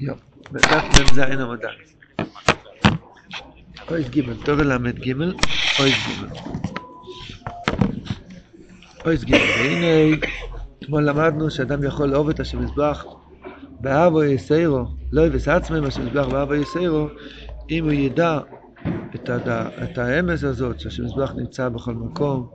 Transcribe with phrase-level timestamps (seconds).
[0.00, 0.18] יופ,
[0.52, 2.22] בדף מ"ז עמוד א'.
[3.90, 5.12] אויס ג', תור ל"ג,
[5.80, 6.24] אויס ג'.
[9.04, 10.16] אויס ג', והנה,
[10.78, 13.04] אתמול למדנו שאדם יכול לאהוב את השם מזבח
[13.80, 17.08] באבו יסיירו, לא יבס עצמם השם מזבח באבו יסיירו,
[17.70, 18.38] אם הוא ידע
[19.14, 19.48] את, הד...
[19.82, 22.48] את האמס הזאת, שהשם מזבח נמצא בכל מקום,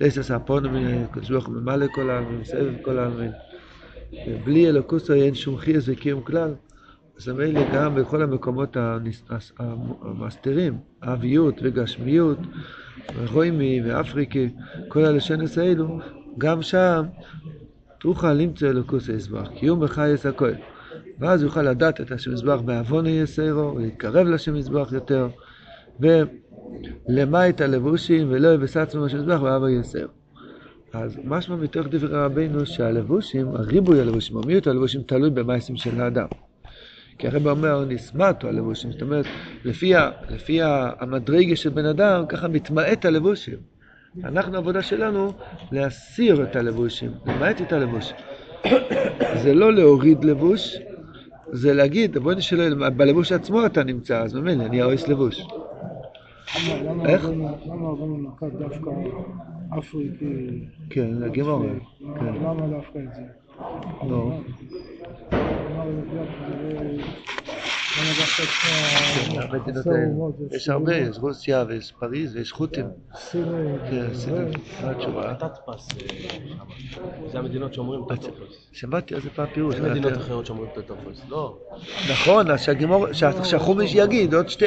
[0.00, 3.32] לסס אפונומי, הקדוש ברוך הוא ממלא כל העלמין, מסבב כל העלמין.
[4.44, 6.54] בלי אלוקוסו אין שום חייס וקיום כלל.
[7.18, 8.76] אז מילא גם בכל המקומות
[10.02, 12.38] המסתירים, אביות וגשמיות,
[13.32, 14.48] רוימי ואפריקי,
[14.88, 15.98] כל הלשונס האלו,
[16.38, 17.04] גם שם
[17.98, 20.52] תוכל למצוא אלוקוס היסבך, קיום בחייס הכל.
[21.18, 25.28] ואז יוכל לדעת את השם מזבח בעוון יסרו, ולהתקרב לשם מזבח יותר,
[26.00, 30.08] ולמית הלבושים ולא יבס עצמו השם מזבח ואבו יסרו.
[30.92, 36.26] אז משמע מתוך דברי רבינו שהלבושים, הריבוי הלבושים, המיעוט הלבושים תלוי במעשים של האדם.
[37.18, 39.26] כי הרב אומר נסמטו הלבושים, זאת אומרת,
[39.64, 39.92] לפי,
[40.28, 43.58] לפי המדרגה של בן אדם, ככה מתמעט הלבושים.
[44.24, 45.32] אנחנו, העבודה שלנו,
[45.72, 48.16] להסיר את הלבושים, למעט את הלבושים.
[49.42, 50.76] זה לא להוריד לבוש,
[51.52, 55.46] זה להגיד, בוא נשאל, בלבוש עצמו אתה נמצא, אז ממילא אני אוהס לבוש.
[57.06, 57.24] איך?
[57.66, 58.90] למה רבנו נקט דווקא
[59.78, 60.64] אפריקי?
[60.90, 61.68] כן, לגימורה.
[62.20, 62.34] כן.
[62.34, 63.22] למה דווקא את זה?
[64.02, 64.40] נו.
[65.86, 67.45] 이렇 게.
[70.50, 72.86] יש הרבה, יש רוסיה ויש פריז ויש חות'ים.
[73.90, 74.50] כן, סינים.
[74.82, 75.34] מה התשובה?
[75.34, 77.00] ת"פס שם.
[77.32, 78.68] זה המדינות שאומרים תתופס.
[78.72, 79.74] שמעתי על זה פעם פירוש.
[79.74, 81.20] אין מדינות אחרות שאומרים תתופס.
[81.28, 81.58] לא.
[82.12, 82.68] נכון, אז
[83.42, 84.66] שהחומש יגיד, עוד שתי,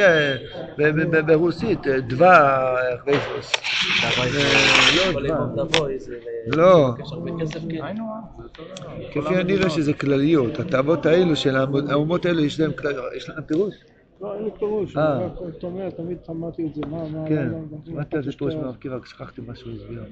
[1.25, 3.53] ברוסית, דבה, איך וייסבוס.
[5.27, 5.49] לא.
[6.47, 6.93] לא.
[9.11, 9.21] כן.
[9.21, 10.59] כפי הנראה שזה כלליות.
[10.59, 11.55] התאוות האלו של
[11.89, 12.71] האומות האלו, יש להם
[13.19, 13.75] יש להם פירוש?
[14.21, 15.25] לא, אין לי פירוש, אה.
[15.25, 17.51] רק תומר, תמיד שמעתי את זה, מה, מה, כן,
[17.85, 20.03] שמעתי על זה פירוש מרב קיבה, רק שכחתי מה שהוא הסביר.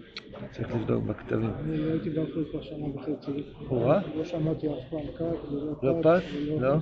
[0.51, 1.51] צריך לבדוק בכתבים.
[1.59, 4.00] אני לא הייתי באפריקה שנה וחצי, הוראה?
[4.16, 6.22] לא שמעתי אף פעם כת ולא לא פת?
[6.59, 6.75] לא?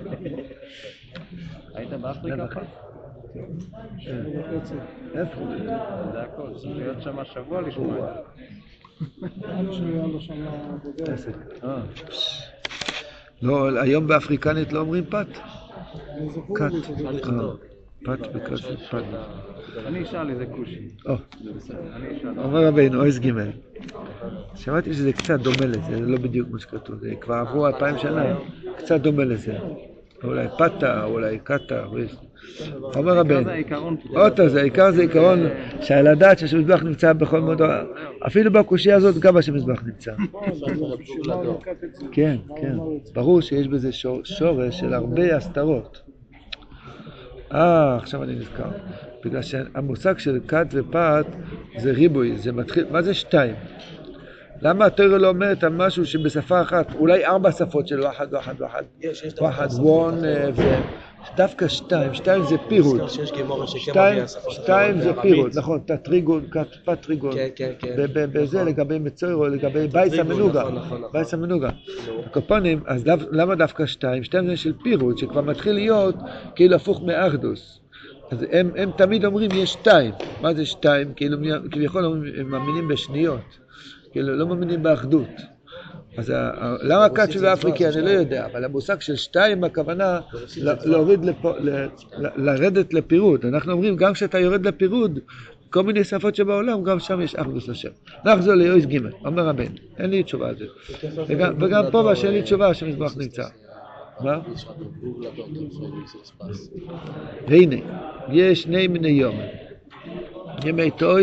[1.74, 2.64] היית באפריקה פעם?
[3.98, 4.74] שנה וחצי.
[5.14, 5.40] איפה?
[6.12, 7.96] זה הכל, צריך להיות שם שבוע לשמוע
[11.08, 11.32] את זה.
[11.64, 11.82] אה.
[13.42, 15.26] לא, היום באפריקנית לא אומרים פת.
[16.54, 16.70] כת.
[18.04, 19.02] פת בכסף, פת.
[19.86, 20.88] אני אשאל איזה כושי.
[22.36, 23.30] אומר רבינו, אויס ג'
[24.54, 28.36] שמעתי שזה קצת דומה לזה, זה לא בדיוק מה שכתוב, זה כבר עברו אלפיים שנה,
[28.76, 29.58] קצת דומה לזה.
[30.24, 32.16] אולי פתה, אולי קטה, ויש-
[32.96, 33.96] אומר העיקרון.
[34.16, 35.46] אותו זה, העיקר זה עיקרון
[35.80, 37.60] שעל הדעת שהשמזבח נמצא בכל מאוד,
[38.26, 40.12] אפילו בקושייה הזאת גם השמזבח נמצא.
[42.12, 42.76] כן, כן.
[43.14, 46.02] ברור שיש בזה שור, שורש של הרבה הסתרות.
[47.52, 48.68] אה, עכשיו אני נזכר.
[49.24, 51.26] בגלל שהמושג של כת ופת
[51.76, 53.54] זה ריבוי, זה מתחיל, מה זה שתיים?
[54.62, 58.82] למה התורה לא אומרת על משהו שבשפה אחת, אולי ארבע שפות של ואחד, ואחד, ואחד,
[59.00, 60.18] יש, יש ואחד, וון,
[61.32, 63.00] ודווקא שתיים, שתיים זה פירוט.
[64.48, 65.12] שתיים, זה.
[65.22, 67.32] פירוט, נכון, תטריגון, כת, פת טריגון.
[67.32, 67.94] כן, כן, כן.
[68.32, 68.68] בזה נכון.
[68.68, 70.60] לגבי מצוירו, לגבי בייס טריגון, המנוגה.
[70.60, 71.02] נכון, נכון.
[71.12, 71.68] בייס המנוגה.
[72.06, 72.20] נו.
[72.26, 74.24] הקופונים, אז דו- למה דווקא שתיים?
[74.24, 76.14] שתיים זה של פירוט, שכבר מתחיל להיות
[76.54, 77.80] כאילו הפוך מאחדוס.
[78.30, 80.12] אז הם, הם תמיד אומרים יש שתיים.
[80.40, 81.12] מה זה שתיים?
[81.16, 81.36] כאילו
[81.72, 83.58] כביכול הם מאמינים בשניות.
[84.12, 85.28] כאילו לא מאמינים באחדות.
[86.16, 86.32] אז
[86.82, 90.20] למה כת של אפריקי אני לא יודע, אבל המושג של שתיים הכוונה
[90.62, 91.20] להוריד
[92.36, 93.46] לרדת לפירוד.
[93.46, 95.18] אנחנו אומרים גם כשאתה יורד לפירוד,
[95.70, 97.88] כל מיני שפות שבעולם, גם שם יש אחדוס השם.
[98.24, 100.64] נחזור ליועץ ג', אומר רבנו, אין לי תשובה על זה.
[101.28, 103.44] וגם, פה מה שאין לי תשובה, שהמזבח נמצא.
[104.20, 104.38] מה?
[107.48, 107.76] והנה,
[108.32, 109.36] יש שני מיני יום,
[110.64, 111.20] ימי טוב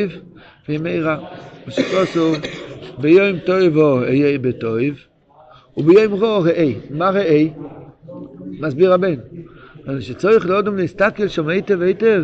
[0.70, 1.18] וימי רע.
[1.66, 2.32] מה שכוסו,
[2.98, 4.80] ביום טובו אהיה בטוב,
[5.78, 6.72] וביום רע ראה.
[6.90, 7.46] מה ראה?
[8.60, 9.16] מסביר הבן.
[9.88, 12.24] אבל שצריך לאודם להסתכל שם היטב היטב,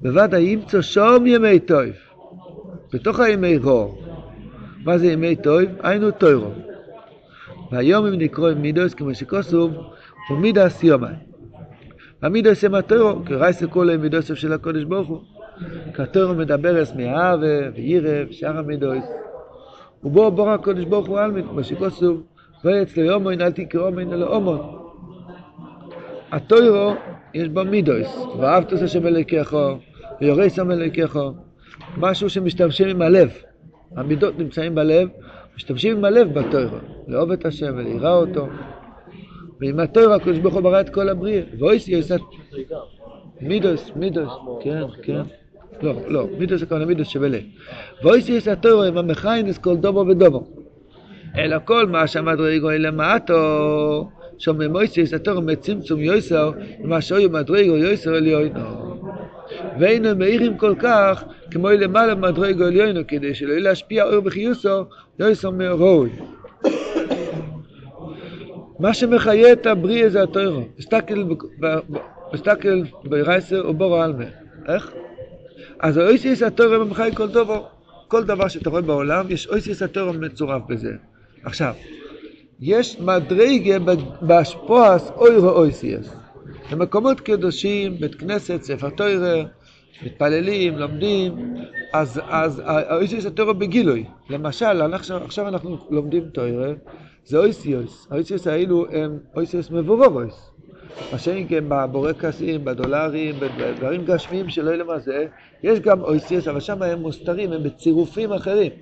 [0.00, 1.84] בוודאי ימצא שם ימי טוב,
[2.92, 3.86] בתוך הימי רע.
[4.84, 5.62] מה זה ימי טוב?
[5.82, 6.50] היינו טוירו.
[7.72, 9.74] והיום אם נקרא מידוס כמו שכוסוב,
[10.28, 11.06] הוא מידס יומי.
[12.22, 15.35] המידוס הם הטוירו, כרייס לכל מידוס של הקודש ברוך הוא.
[15.98, 19.04] הטוירו מדבר אס מאהבה וירא ושאר המידוס.
[20.04, 22.22] ובו בור הקודש ברוך הוא אלמין, כמו שכוסוב,
[22.64, 24.60] ויצא ליומין אל תקראו מן אלא אומון.
[26.32, 26.94] הטוירו
[27.34, 29.56] יש בו מידוס, ואהבת את השם אלוקיך,
[30.20, 31.18] ויורא שם אלוקיך,
[31.96, 33.30] משהו שמשתמשים עם הלב.
[33.96, 35.08] המידות נמצאים בלב,
[35.56, 36.76] משתמשים עם הלב בתוירו,
[37.08, 38.46] לאהוב את השם וליראה אותו.
[39.60, 41.42] ועם התוירו הקדוש ברוך הוא ברא את כל הבריאה.
[41.58, 42.12] ואויס יש
[43.40, 45.22] מידוס, מידוס, כן, כן.
[45.82, 47.42] לא, לא, מידוס כמובן מידוס שבלב.
[48.02, 50.46] ואויס יש התוירו עם המכיינס כל דובו ודובו.
[51.38, 54.08] אלא כל מה שהמדרגו אלה מעטו,
[54.38, 56.50] שומע מויסיס התורו מצמצום יויסר,
[56.84, 58.60] ומה שאויו מדרגו יויסר עליונו.
[59.80, 64.84] ואינו מאירים כל כך כמו למעלה מדרגו עליונו, כדי שלא יהיה להשפיע אור בחיוסו,
[65.18, 66.10] יויסר מאורוי.
[68.78, 70.62] מה שמחיה את הבריאה זה התוירו.
[72.32, 74.24] מסתכל ברייסר ובורו עלמה.
[74.68, 74.92] איך?
[75.80, 77.62] אז האויסיס התוירו ממחי כל דבר.
[78.08, 80.92] כל דבר שאתה רואה בעולם, יש אויסיס התוירו מצורף בזה.
[81.44, 81.74] עכשיו,
[82.60, 83.78] יש מדרגה
[84.20, 86.14] באשפועס אוירו אויסיס.
[86.72, 89.42] במקומות קדושים, בית כנסת, ספר תוירה,
[90.02, 91.54] מתפללים, לומדים,
[91.92, 94.04] אז, אז האויסיס התוירו בגילוי.
[94.30, 96.72] למשל, אנחנו, עכשיו אנחנו לומדים תוירה,
[97.24, 98.06] זה אויסיוס.
[98.10, 100.50] האויסיוס האלו הם אויסיוס מבורובויס.
[101.12, 105.26] מה שאין כן בבורקסים, בדולרים, בדברים גשמיים שלא יהיה למה זה,
[105.62, 108.72] יש גם אויסיוס, אבל שם הם מוסתרים, הם בצירופים אחרים.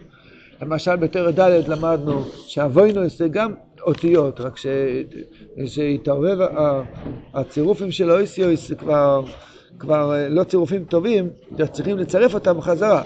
[0.63, 3.53] למשל בתור ד' למדנו שאבוינו זה גם
[3.83, 4.57] אותיות, רק.
[5.67, 6.39] שהתערבב
[7.35, 9.23] הצירופים של האויסיוס זה כבר,
[9.79, 11.29] כבר אה, לא צירופים טובים,
[11.73, 13.03] צריכים לצרף אותם בחזרה.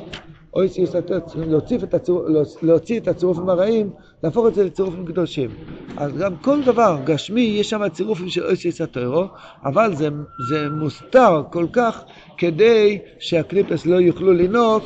[0.58, 0.90] אויסיוס
[1.26, 2.14] צריכים להוציא את, הציר...
[2.62, 3.90] להוציא את הצירופים הרעים,
[4.22, 5.50] להפוך את זה לצירופים קדושים.
[5.96, 9.26] אז גם כל דבר גשמי, יש שם צירופים של אויסיוס הטרו,
[9.64, 10.08] אבל זה,
[10.38, 12.04] זה מוסתר כל כך
[12.38, 14.82] כדי שהקליפס לא יוכלו לנהוג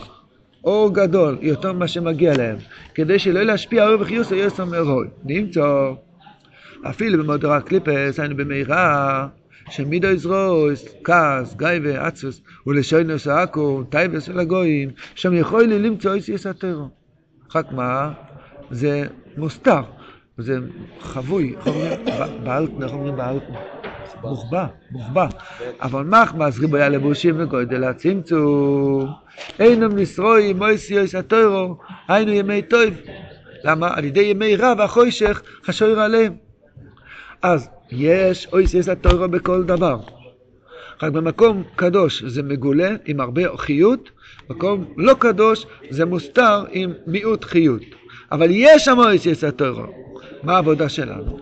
[0.65, 2.57] אור גדול, יותר ממה שמגיע להם,
[2.95, 5.07] כדי שלא להשפיע אור וחיוס או יוסר מאורוי.
[5.25, 5.91] נמצא,
[6.91, 9.27] אפילו במודרה קליפס, היינו במהירה,
[9.73, 16.89] שמידו יזרוס, כעס, גייבה, עצוס, ולשוינוס העכו, טייבס ולגויים, שם יכול לי למצוא איסיס הטרו.
[17.55, 18.13] רק מה?
[18.71, 19.05] זה
[19.37, 19.83] מוסתר,
[20.39, 20.59] זה
[21.01, 21.91] חבוי, איך אומרים?
[22.45, 23.59] באלטנה, איך אומרים באלטנה?
[24.23, 25.27] מוחבא, מוחבא.
[25.83, 29.13] אבל מחמס ריבויה לבושים וגודל הצמצום.
[29.59, 31.77] אינם נשרוי מויסיוס הטוירו,
[32.09, 32.95] היינו ימי טוב.
[33.65, 33.91] למה?
[33.95, 36.35] על ידי ימי רע והחוישך חשור עליהם.
[37.43, 39.97] אז יש אויסיוס הטוירו בכל דבר.
[41.03, 44.11] רק במקום קדוש זה מגולה עם הרבה חיות,
[44.51, 47.83] מקום לא קדוש זה מוסתר עם מיעוט חיות.
[48.33, 49.87] אבל יש שם אויסיוס הטוירו.
[50.43, 51.39] מה העבודה שלנו?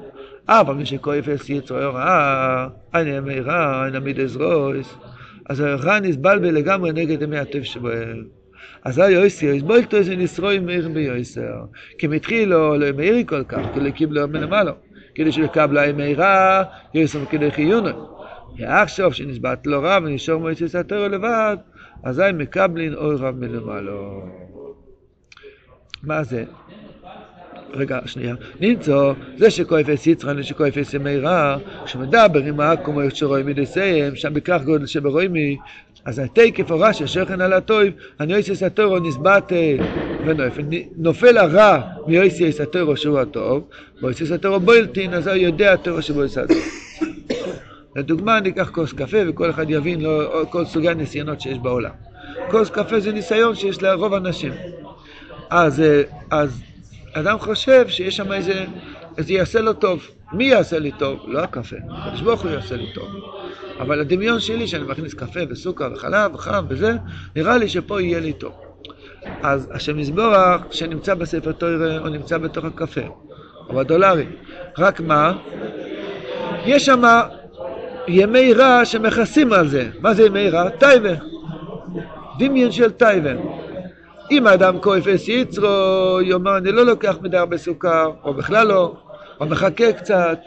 [0.49, 4.94] אבל מי שכואפס יצרו רעה, אני ימי רע, אני עמיד עזרויס,
[5.49, 8.25] אז הרע נסבל לגמרי נגד ימי הטוב שבהם.
[8.85, 11.55] אז היה יויסיוס, בואי כתוב זה נשרוי מאיר ביוסר.
[11.99, 14.73] כי מתחילו לא מאירי כל כך, כי לא קיבלו מלמעלה.
[15.20, 16.62] כדי שלקבלה ימי רע,
[16.94, 18.08] יוסר כדי חיונו.
[18.58, 21.56] ועכשיו שנסבט לו רע ונשאר מויסיוס הטרו לבד,
[22.05, 23.93] אזי מקבלין אוי רב מלמעלה.
[26.02, 26.44] מה זה?
[27.72, 28.34] רגע, שנייה.
[28.61, 34.87] נמצא, זה שכואפס יצרן ושכואפס ימי רע, כשמדבר עם העכומו שרואים מדסיים, שם בכך גודל
[34.87, 35.56] שברואים מי,
[36.05, 37.82] אז התקף רש"י שכן על הטוב,
[38.19, 39.52] הניוסיס הטורו נסבט
[40.26, 40.62] ונופל.
[40.97, 43.69] נופל הרע מיוסיס הטורו שהוא הטוב,
[44.02, 46.47] ויוסיס הטורו בוילטין, אז הוא יודע הטורו שבו יסד.
[47.97, 51.91] לדוגמה, ניקח כוס קפה וכל אחד יבין לו כל סוגי הניסיונות שיש בעולם.
[52.50, 54.52] כוס קפה זה ניסיון שיש לרוב אנשים.
[55.50, 56.62] אז, אה, אז
[57.12, 58.64] אדם חושב שיש שם איזה,
[59.19, 60.08] איזה יעשה לו טוב.
[60.32, 61.21] מי יעשה לי טוב?
[61.26, 63.09] לא הקפה, הקדוש ברוך הוא יעשה לי טוב.
[63.80, 66.96] אבל הדמיון שלי שאני מכניס קפה וסוכר וחלב וחם וזה,
[67.37, 68.52] נראה לי שפה יהיה לי טוב.
[69.42, 73.00] אז השם יזבורך שנמצא בספר תוירה או נמצא בתוך הקפה,
[73.68, 74.30] או בדולרים.
[74.78, 75.37] רק מה?
[76.64, 77.02] יש שם
[78.08, 79.88] ימי רע שמכסים על זה.
[80.00, 80.68] מה זה ימי רע?
[80.70, 81.12] טייבה.
[82.38, 83.30] דמיון של טייבה.
[84.30, 88.94] אם האדם כואפס יצרו, יאמר אני לא לוקח מדי הרבה סוכר, או בכלל לא,
[89.40, 90.38] או מחכה קצת,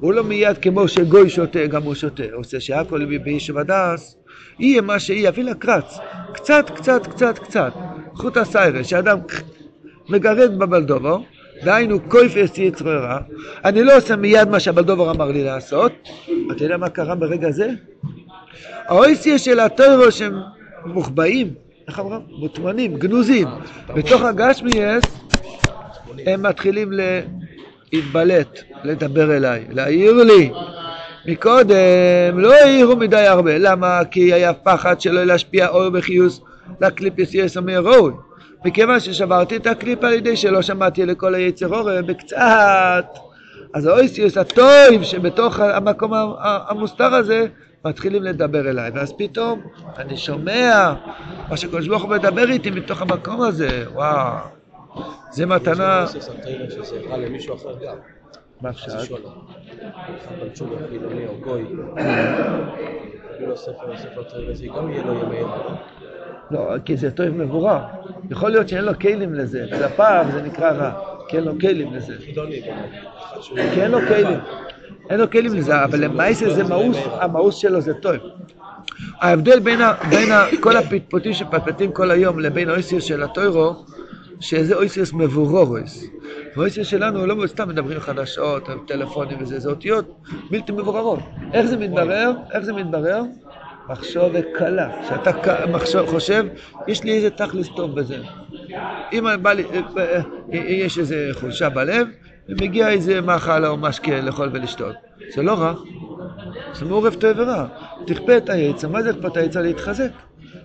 [0.00, 4.16] הוא לא מיד כמו שגוי שותה, גם הוא שותה, עושה שהכל בישוב הדס,
[4.58, 5.98] יהיה מה שיהיה, אפילו קרץ,
[6.32, 7.72] קצת, קצת, קצת, קצת,
[8.14, 9.18] חוט הסיירס, שאדם
[10.08, 11.24] מגרד בבלדובו,
[11.64, 13.18] דהיינו כויפס יצרו רע,
[13.64, 15.92] אני לא עושה מיד מה שהבלדובר אמר לי לעשות,
[16.52, 17.70] אתה יודע מה קרה ברגע זה?
[18.86, 20.34] האויסיה של הטוירו שהם
[20.84, 21.54] מוחבאים,
[21.88, 22.20] איך אמרם?
[22.28, 23.48] מוטמנים, גנוזים,
[23.96, 25.04] בתוך הגשמיאס
[26.26, 26.92] הם מתחילים
[27.92, 30.50] להתבלט, לדבר אליי, להעיר לי.
[31.26, 34.00] מקודם לא העירו מדי הרבה, למה?
[34.10, 36.40] כי היה פחד שלא להשפיע אור וחיוס
[36.80, 38.12] לקליפס יסר מהראוי.
[38.64, 43.04] מכיוון ששברתי את הקליפ על ידי שלא שמעתי לכל היצר אור בקצת,
[43.74, 47.46] אז האויסיוס הטוב שבתוך המקום המוסתר הזה
[47.84, 49.60] מתחילים לדבר אליי, ואז פתאום
[49.98, 50.92] אני שומע
[51.50, 54.36] מה שקדוש ברוך הוא מדבר איתי מתוך המקום הזה, וואו,
[55.30, 57.96] זה מתנה, שזה רע למישהו אחר גם.
[58.60, 58.70] מה?
[58.70, 59.20] לשאול.
[60.38, 61.64] אבל תשובה חילוני או גוי,
[63.38, 65.50] יהיו לו ספר, ספר תורה, זה גם יהיה לו ימי יום.
[66.50, 67.78] לא, כי זה טוב מבורר.
[68.30, 70.92] יכול להיות שאין לו כלים לזה, כלפיו זה נקרא רע,
[71.28, 72.16] כי אין לו כלים לזה.
[73.74, 74.38] כי אין לו כלים.
[75.10, 78.14] אין לו כלים לזה, אבל למעשה זה מאוס, המאוס שלו זה טוב.
[79.20, 79.80] ההבדל בין,
[80.60, 83.74] כל הפטפוטים שפטפטים כל היום לבין האויסיוס של הטוירו,
[84.40, 86.04] שזה אויסיוס מבורורס.
[86.56, 91.18] והאויסיוס שלנו לא סתם מדברים חדשות, על טלפונים וזה, זה אותיות בלתי מבוררות.
[91.52, 92.32] איך זה מתברר?
[92.52, 93.22] איך זה מתברר?
[93.88, 95.02] מחשוב וקלה.
[95.02, 95.30] כשאתה
[95.72, 96.46] מחשוב, חושב,
[96.88, 98.16] יש לי איזה תכלס טוב בזה.
[99.12, 100.20] אם בא לי, אה,
[100.52, 102.06] אה, יש איזה חולשה בלב,
[102.48, 104.94] ומגיע איזה מאכל או משקה לאכול ולשתות.
[105.34, 105.74] זה לא רע,
[106.72, 107.66] זה מעורב טוב ורע.
[108.06, 109.62] תכפה את היצר, מה זה לכפות היצר?
[109.62, 110.08] להתחזק.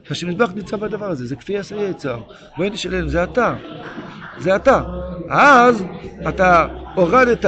[0.04, 2.18] שהשמזבח נמצא בדבר הזה, זה כפי עשה יצר.
[2.58, 3.54] בואי נשלם, זה אתה.
[4.38, 4.82] זה אתה.
[5.30, 5.84] אז
[6.28, 7.46] אתה הורדת,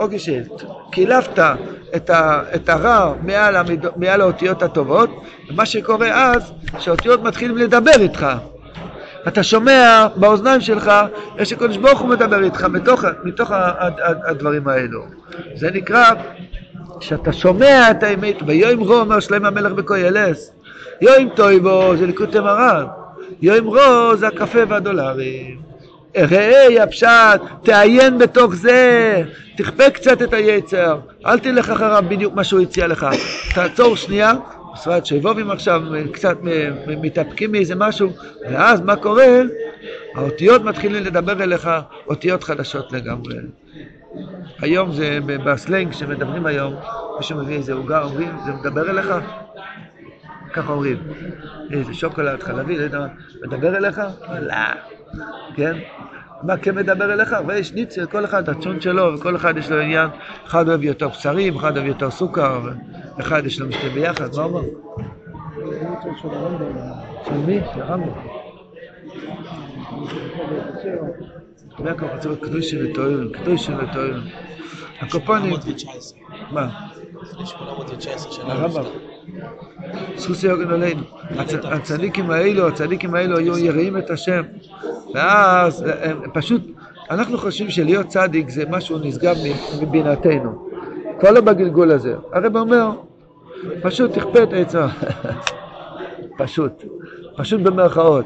[0.00, 1.38] או כשקילפת
[1.96, 5.10] את, ה, את הרע מעל, המיד, מעל האותיות הטובות,
[5.50, 8.26] ומה שקורה אז, שהאותיות מתחילים לדבר איתך.
[9.28, 10.92] אתה שומע באוזניים שלך
[11.38, 13.50] איך שקדוש ברוך הוא מדבר איתך מתוך, מתוך
[14.26, 15.04] הדברים האלו.
[15.54, 16.10] זה נקרא
[17.00, 20.53] שאתה שומע את האמת, ויום רו אומר שלם המלך בקוילס,
[21.00, 22.86] יום טויבו זה ליקוטי מרן,
[23.42, 25.64] יום רו זה הקפה והדולרים.
[26.16, 29.22] ראה הפשט, תעיין בתוך זה,
[29.56, 33.06] תכפה קצת את היצר, אל תלך אחריו בדיוק מה שהוא הציע לך.
[33.54, 34.32] תעצור שנייה,
[34.74, 36.36] בסביבת שבובים עכשיו קצת
[36.86, 38.10] מתאפקים מאיזה משהו,
[38.50, 39.26] ואז מה קורה?
[40.14, 41.70] האותיות מתחילים לדבר אליך
[42.08, 43.34] אותיות חדשות לגמרי.
[44.60, 46.74] היום זה בסלנג שמדברים היום,
[47.16, 49.06] מישהו מביא איזה עוגה, אומרים, זה מדבר אליך?
[50.54, 50.96] ככה אומרים,
[51.70, 53.06] איזה שוקולד חלבי, לא יודע מה,
[53.42, 54.00] מדבר אליך?
[54.40, 54.54] לא,
[55.56, 55.76] כן?
[56.42, 57.36] מה כן מדבר אליך?
[57.46, 60.08] ויש ניצל, כל אחד הצ'ון שלו, וכל אחד יש לו עניין,
[60.46, 62.60] אחד אוהב יותר בשרים, אחד אוהב יותר סוכר,
[63.20, 64.60] אחד יש לו משתה ביחד, מה אומר?
[66.22, 66.78] של הרמב"ם,
[67.24, 67.60] של מי?
[67.74, 68.12] של הרמב"ם.
[71.84, 74.22] יעקב רוצה להיות קדושים וטועים, קדושים וטועים.
[75.00, 76.18] הקופונים, 819.
[76.50, 76.68] מה?
[77.44, 78.52] 819 שנה.
[78.52, 79.13] הרמב"ם.
[80.16, 81.02] סוסי יוגן עלינו.
[81.30, 84.42] הצ- הצדיקים האלו, הצדיקים האלו היו יראים את השם.
[85.14, 86.62] ואז הם פשוט,
[87.10, 89.36] אנחנו חושבים שלהיות צדיק זה משהו נשגב
[89.82, 90.68] מבינתנו.
[91.20, 92.14] כבר לא בגלגול הזה.
[92.32, 92.90] הרב אומר,
[93.82, 94.86] פשוט תכפה את היצר.
[96.38, 96.72] פשוט.
[97.36, 98.24] פשוט במרכאות.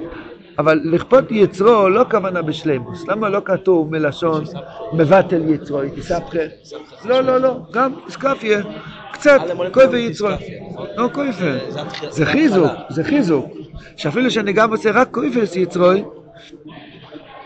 [0.58, 3.08] אבל לכפות יצרו לא כוונה בשלימוס.
[3.08, 4.44] למה לא כתוב מלשון
[4.92, 6.38] מבטל יצרו, תספחה?
[7.04, 7.56] לא, לא, לא.
[7.72, 8.60] גם סקפיה.
[9.12, 9.40] קצת,
[9.72, 10.28] כויפה יצרו.
[10.96, 11.44] לא כויפה.
[12.10, 12.72] זה חיזוק.
[12.88, 13.46] זה חיזוק.
[13.96, 16.04] שאפילו שאני גם עושה רק כויפס יצרוי,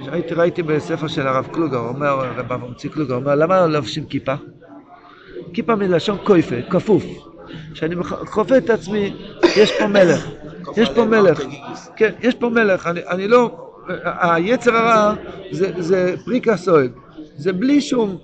[0.07, 4.35] ראיתי, ראיתי בספר של הרב קלוגר, אומר, הרב אברמצי קלוגר, אומר, למה לא לובשים כיפה?
[5.53, 7.05] כיפה מלשון כויפה, כפוף.
[7.73, 9.15] כשאני מח- כופה את עצמי,
[9.57, 10.29] יש פה מלך.
[10.77, 11.43] יש פה מלך.
[11.97, 12.87] כן, יש פה מלך.
[12.87, 13.69] אני, אני לא...
[14.21, 15.15] היצר הרע
[15.51, 16.91] זה, זה פריקה סויג.
[17.37, 18.19] זה בלי שום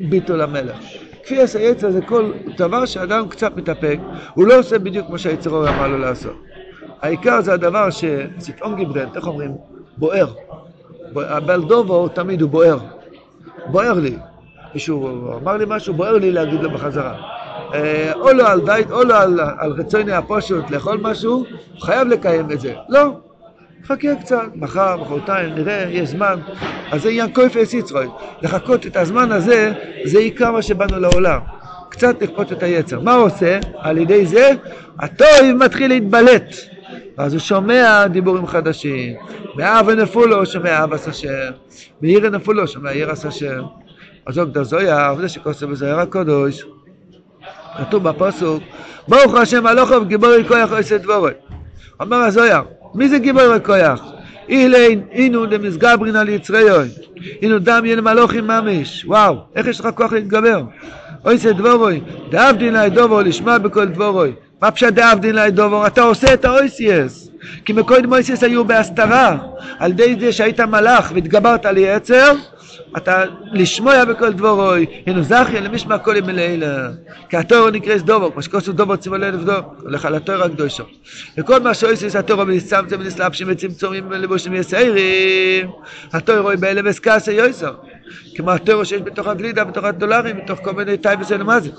[0.00, 0.76] ביטול המלך.
[1.24, 3.98] כפי עשה יצר זה כל דבר שאדם קצת מתאפק,
[4.34, 6.36] הוא לא עושה בדיוק כמו שהיצר אמר לו לעשות.
[7.02, 9.50] העיקר זה הדבר שציפון גיברנט, איך אומרים?
[9.96, 10.26] בוער.
[11.16, 12.78] הבלדובו תמיד הוא בוער.
[13.66, 14.16] בוער לי.
[14.74, 17.14] מישהו אמר לי משהו, בוער לי להגיד לו בחזרה.
[17.74, 21.44] אה, או לא על דייט, או לא על, על רצוני הפשוט לאכול משהו,
[21.80, 22.74] חייב לקיים את זה.
[22.88, 23.16] לא,
[23.86, 26.40] חכה קצת, מחר, מחרתיים, נראה, יש זמן.
[26.90, 28.06] אז זה עניין קויפס יצרוי.
[28.42, 29.72] לחכות את הזמן הזה,
[30.04, 31.40] זה עיקר מה שבאנו לעולם.
[31.88, 33.00] קצת לכפות את היצר.
[33.00, 33.58] מה הוא עושה?
[33.78, 34.50] על ידי זה,
[34.98, 36.54] הטוב מתחיל להתבלט.
[37.18, 39.16] ואז הוא שומע דיבורים חדשים.
[39.56, 41.50] מאב ונפולו שומע אבס השם.
[42.00, 43.62] מעיר ונפולו שומע ירס השם.
[44.26, 46.64] אז זוג דזויה, וזה שכוסף בזויר הקודש.
[47.78, 48.62] כתוב בפסוק,
[49.08, 51.32] ברוך השם הלוכו גיבורי כוח עושה דבורי.
[52.00, 52.62] אומר הזויר,
[52.94, 54.12] מי זה גיבורי כוח?
[54.48, 56.88] אילין, אינו דמסגברין על יצריוי,
[57.42, 60.62] אינו דם ין מלוכים ממש, וואו, איך יש לך כוח להתגבר?
[61.22, 64.32] עושה דבורוי, דאבדין לה דובו לשמוע בכל דבורוי.
[64.62, 65.86] מה פשט דאבדין לה דובו?
[65.86, 67.28] אתה עושה את האויסיאס.
[67.64, 69.38] כי מקודם מויסיאס היו בהסתרה.
[69.78, 72.32] על ידי זה שהיית מלאך והתגברת על יצר,
[72.96, 76.88] אתה לשמוע בכל דבורוי, הנו זכיה למשמע קולים מלילה.
[77.28, 80.84] כי התורו נקרא דובו, כמו שכוסו דובו ציוו לאלף דוב, הולך על התורו הקדושו.
[81.38, 85.70] וכל מה שאויסיס התורו ונסצמצם ונסלבשים וצמצומים ולבושים יסיירים,
[86.12, 87.66] התורו היא באלף אסקסה יויסו.
[88.34, 91.72] כמו התיאור שיש בתוך הגלידה, בתוך הדולרים, בתוך כל מיני טייבס אלמזים.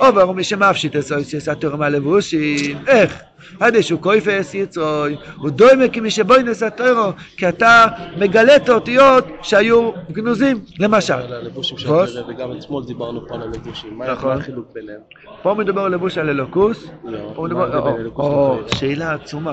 [0.00, 3.22] עובר מי שמפשיט את סויסיס התיאור מהלבושים, איך?
[3.60, 9.90] עד שהוא כויפס יצרוי, הוא דומה כמי שבוינס התוירו, כי אתה מגלה את האותיות שהיו
[10.12, 11.12] גנוזים, למשל.
[11.14, 11.76] על הלבושים?
[11.78, 13.98] התרא, וגם אתמול דיברנו פה על הלבושים.
[13.98, 14.34] מה נכון.
[14.34, 15.00] מה החילוק ביניהם?
[15.42, 18.58] פה מדובר על לבוש על אלוקוס, לא, מה או, או?
[18.74, 19.52] שאלה עצומה.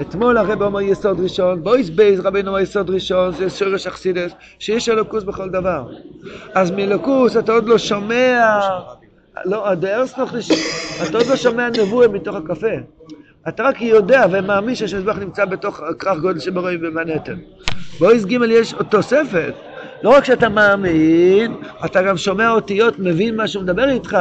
[0.00, 4.88] אתמול הרב אומר יסוד ראשון, בויס בייז רבינו אומר יסוד ראשון, זה שורש אכסידס, שיש
[4.88, 5.86] אלוקוס בכל דבר.
[6.54, 8.58] אז מאלוקוס אתה עוד לא שומע,
[9.44, 10.34] לא, הדארסנוך,
[11.08, 12.76] אתה עוד לא שומע נבואה מתוך הקפה.
[13.48, 17.36] אתה רק יודע ומאמין שהשמזבח נמצא בתוך כרך גודל שברואים במנהטן.
[17.98, 19.54] בויס ג' יש עוד תוספת.
[20.02, 24.18] לא רק שאתה מאמין, אתה גם שומע אותיות, מבין מה שהוא מדבר איתך.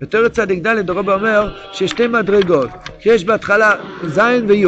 [0.00, 3.72] בתור צדיק ד' הרב אומר שיש שתי מדרגות, שיש בהתחלה
[4.06, 4.66] ז' וי',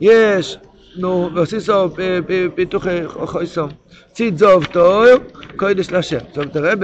[0.00, 0.58] יש,
[0.96, 1.88] נו, ועושיסו
[2.54, 3.68] פיתוחי חויסום,
[4.12, 5.20] ציד זוב טוב,
[5.56, 6.18] קודש להשם.
[6.28, 6.78] זאת אומרת, הרב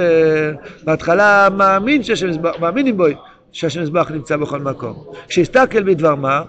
[0.85, 3.05] בהתחלה מאמין יזבח, מאמינים בו
[3.55, 5.05] שהשם יזבח נמצא בכל מקום.
[5.29, 6.43] כשהסתכל בדבר מה,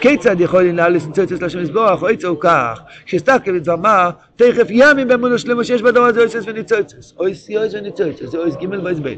[0.00, 5.38] כיצד יכול לנהל ניצוצס לשם יזבח, או יצאו כך, כשהסתכל בדבר מה, תכף ימים באמונו
[5.38, 9.14] שלמה שיש בדבר הזה אויסס וניצוצס, אויס יויס וניצוצס, זה אויס ג' ואויס ב'.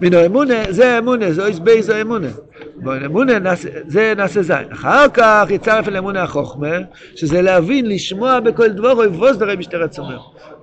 [0.00, 2.28] מן האמונה, זה האמונה, זה אויס ב' זה האמונה.
[3.06, 3.54] אמונה,
[3.86, 4.72] זה נעשה זין.
[4.72, 6.76] אחר כך יצרף אל אמונה החוכמה,
[7.16, 10.18] שזה להבין, לשמוע בכל דברו, יבוז דרי משטרת צומר.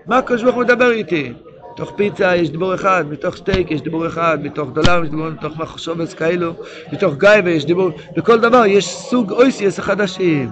[0.07, 1.33] מה הקדוש ברוך הוא מדבר איתי?
[1.77, 5.57] מתוך פיצה יש דיבור אחד, מתוך סטייק יש דיבור אחד, מתוך דולר יש דיבור, מתוך
[5.57, 6.53] מחשובס כאלו,
[6.93, 10.49] מתוך גייבה יש דיבור, בכל דבר יש סוג אויסיאס חדשים.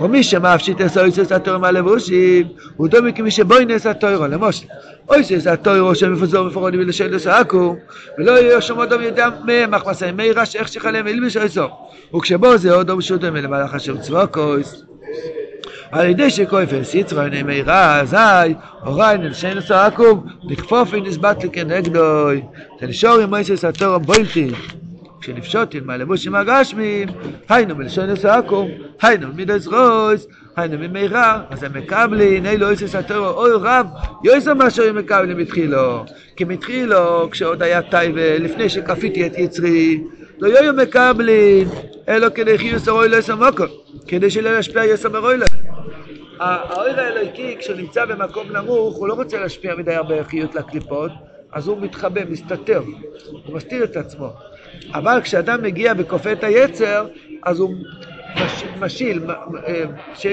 [0.00, 4.66] ומי שמפשיט את אויסיאס התוירו מהלבושים, הוא דומה כמי שבוינס התוירו, למושל.
[5.08, 7.76] אויסיאס התוירו שמפוזור מפורונים ולשאל עכו"ם,
[8.18, 11.66] ולא יהיה שום אדם יודע מהם, אך מי רש איך שחלם אלביש אויסו.
[12.16, 14.84] וכשבו זה עוד דום שוטם למלאך השם צבוקויס.
[15.94, 18.54] על ידי שכויפס יצרו עיני מהירה אזי
[18.86, 22.42] אוריין אל שאין עשו עקום לכפופי נסבט לכנגדוי
[22.78, 24.50] תלשור עם מויסס התור הבוילטי
[25.20, 27.08] כשנפשוטין מהלבושים הגשמים.
[27.48, 28.68] היינו מלשון עשו עקום
[29.02, 33.86] היינו ממידס רויס היינו ממהירה אז הם מקבלין אילו יויסס התור אוי רב
[34.24, 36.04] יויסו מה שהם מקבלין מתחילו.
[36.36, 40.00] כי מתחילו כשעוד היה טייבה לפני שכפיתי את יצרי
[40.38, 41.68] לא יהיו מקבלין
[42.08, 43.64] אלא כדי חיוס הרוי לא יסם מוקו
[44.06, 45.46] כדי שלא ישפיע יסם הרוי לו
[46.38, 51.10] האויר האלוהיקי כשהוא נמצא במקום נמוך הוא לא רוצה להשפיע מדי הרבה חיות לקליפות
[51.52, 52.82] אז הוא מתחבא, מסתתר,
[53.46, 54.32] הוא מסתיר את עצמו.
[54.94, 57.06] אבל כשאדם מגיע וכופה את היצר
[57.42, 57.74] אז הוא
[58.44, 59.84] מש, משיל, מ- מ- אה,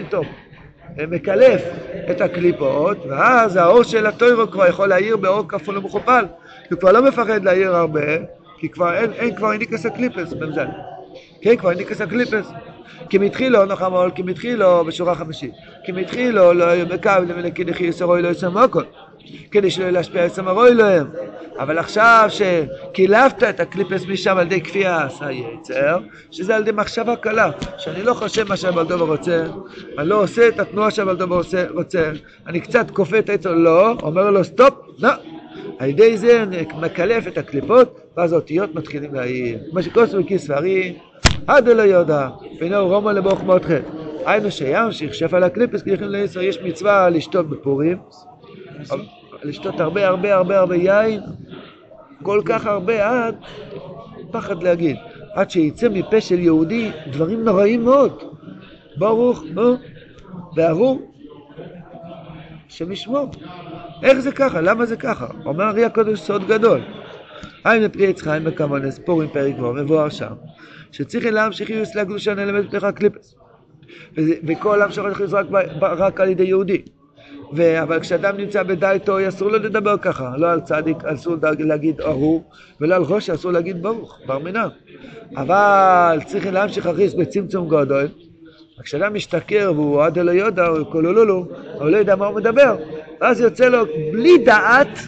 [0.10, 0.26] טוב.
[1.00, 1.62] אה, מקלף
[2.12, 6.26] את הקליפות ואז האור של הטוירו כבר יכול להאיר באור כפול ומכופל.
[6.72, 8.18] הוא כבר לא מפחד להאיר הרבה
[8.58, 10.68] כי כבר אין, אין כבר איניקס הקליפס במזל.
[11.42, 12.52] כן, כבר איניקס הקליפס
[13.10, 15.52] כי מתחילו, נחמול, כי מתחילו, בשורה חמישית,
[15.86, 18.84] כי מתחילו לא היו מקבלים אלא כדי חיסרוי לא יסמוקון,
[19.52, 21.08] כדי שלא להשפיע יסמרוי להם.
[21.60, 26.00] אבל עכשיו שקילפת את הקליפס משם על ידי כפייה יצר,
[26.32, 29.46] שזה על ידי מחשבה קלה, שאני לא חושב מה שהבלדובר רוצה,
[29.98, 31.42] אני לא עושה את התנועה שהבלדובר
[31.74, 32.12] רוצה,
[32.48, 35.10] אני קצת כופה את היצר, לא, אומר לו סטופ, לא.
[35.80, 39.60] על ידי זה אני מקלף את הקליפות, ואז האותיות מתחילים להעיר.
[39.72, 40.94] כמו שכוסו בכיס ספרים,
[41.48, 42.30] עד לא יודע,
[42.60, 43.80] ואינו רומו לבוך חטא.
[44.26, 44.52] היינו
[45.34, 47.98] על הקליפס, כי יכולים לעשר, יש מצווה לשתות בפורים,
[49.44, 51.22] לשתות הרבה הרבה הרבה הרבה יין,
[52.24, 53.36] כל כך הרבה עד,
[54.32, 54.96] פחד להגיד,
[55.34, 58.24] עד שיצא מפה של יהודי דברים נוראים מאוד.
[58.98, 59.76] ברוך, נו,
[60.56, 61.12] וארור,
[62.70, 63.32] השם ישמור.
[64.04, 64.62] איך זה ככה?
[64.62, 65.28] למה זה ככה?
[65.46, 66.82] אומר ארי הקודש סוד גדול.
[67.64, 70.34] היי מפרי עץ חיים בכוונס, פורים פרק ו' מבואר שם,
[70.92, 73.36] שצריכים להמשיך יוס לקדושה נלמד בתוך הקליפס.
[74.18, 75.46] וזה- וכל עם שרק רק,
[75.80, 76.82] ב- רק על ידי יהודי.
[77.56, 80.34] ו- אבל כשאדם נמצא בדייטו, אסור לו לדבר ככה.
[80.38, 82.44] לא על צדיק אסור להגיד ארור,
[82.82, 84.68] ולא על ראש אסור להגיד ברוך, בר מינן.
[85.38, 88.08] אבל צריכים להמשיך להכניס בצמצום גדול.
[88.84, 92.76] כשאדם משתכר והוא עד אלו יודע, הוא קולולולו, הוא לא יודע מה הוא מדבר,
[93.22, 95.00] ואז יוצא לו בלי דעת,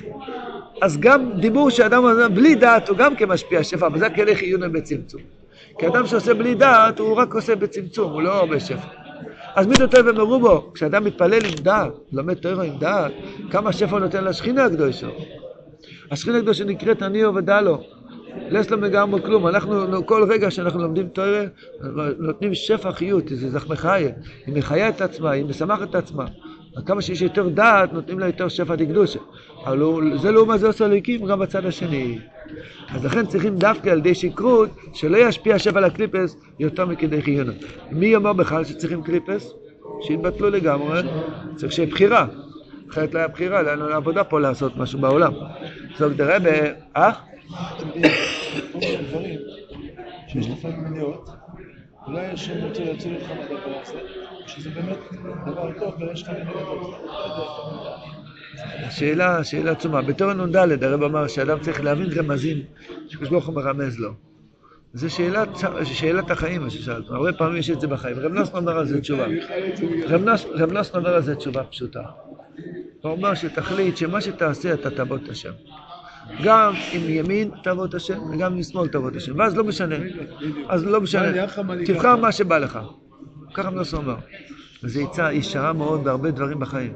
[0.81, 4.35] אז גם דיבור שאדם אומר בלי דעת הוא גם כן משפיע שפע, אבל זה כלי
[4.35, 5.21] חיון בצמצום.
[5.79, 8.87] כי אדם שעושה בלי דעת, הוא רק עושה בצמצום, הוא לא בשפע.
[9.55, 10.73] אז מי נותן במרובו?
[10.73, 13.11] כשאדם מתפלל עם דעת, לומד תורה עם דעת,
[13.51, 15.07] כמה שפע הוא נותן לשכינה הקדושה.
[16.11, 17.81] השכינה הקדושה נקראת עניו ודלו.
[18.49, 21.43] לס לא מגמרי כלום, אנחנו כל רגע שאנחנו לומדים תורה,
[22.19, 24.09] נותנים שפע חיות, זה זכמי חיה,
[24.45, 26.25] היא מחיה את עצמה, היא משמחת את עצמה.
[26.85, 29.19] כמה שיש יותר דעת, נותנים לה יותר שפע דקדושה.
[29.65, 32.19] אבל זה לעומת זה עושה אלוהיקים גם בצד השני.
[32.89, 37.55] אז לכן צריכים דווקא על ידי שכרות, שלא ישפיע שפע על הקליפס יותר מכדי חיונות.
[37.91, 39.53] מי אומר בכלל שצריכים קליפס?
[40.01, 41.01] שיתבטלו לגמרי,
[41.55, 42.25] צריך שיהיה בחירה.
[42.91, 45.33] אחרת לא היה בחירה, לא היה לנו עבודה פה לעשות משהו בעולם.
[45.97, 46.49] זאת דרבה,
[46.97, 47.11] אה?
[49.09, 49.39] דברים
[50.27, 51.29] שיש לפעמים מניעות,
[52.07, 53.99] אולי השם רוצה להציל אותך מהדבר הזה,
[54.47, 54.97] שזה באמת
[55.45, 56.95] דבר טוב ויש לך מניעות.
[58.89, 60.01] שאלה, שאלה עצומה.
[60.01, 62.57] בתור נ"ד הרב אמר שאדם צריך להבין רמזים
[63.09, 64.13] שקדוש ברוך הוא מרמז לו.
[64.93, 65.49] זו שאלת,
[65.83, 67.05] שאלת החיים, מה ששאלת.
[67.09, 68.19] הרבה פעמים יש את זה בחיים.
[68.19, 69.25] רב נוסן אומר על זה תשובה.
[70.07, 72.01] רב נוס- רב נוסן אומר על זה תשובה פשוטה.
[73.01, 75.51] הוא אומר שתחליט שמה שתעשה אתה תעבוד את השם.
[76.43, 79.39] גם עם ימין תעבוד את השם, וגם עם שמאל תעבוד את השם.
[79.39, 79.95] ואז לא משנה.
[80.69, 81.47] אז לא משנה.
[81.85, 82.15] תבחר.
[82.15, 82.79] מה שבא לך.
[83.53, 84.15] ככה רב נוסן אומר.
[84.83, 86.93] וזו עצה ישרה מאוד בהרבה דברים בחיים.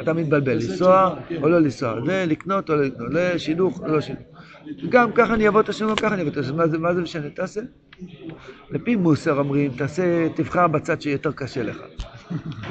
[0.00, 4.22] אתה מתבלבל, לנסוע או לא לנסוע, לקנות או לא לקנות, לשידוך או לא שידוך.
[4.88, 6.56] גם ככה אני אעבוד את השם, גם ככה אני אעבוד את השם.
[6.56, 7.30] מה זה, זה משנה?
[7.30, 7.60] תעשה.
[8.70, 11.76] לפי מוסר אומרים, תעשה, תבחר בצד שיותר קשה לך.